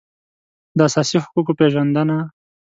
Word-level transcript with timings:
د 0.77 0.79
اساسي 0.87 1.17
حقوقو 1.23 1.57
پېژندنه 1.59 2.17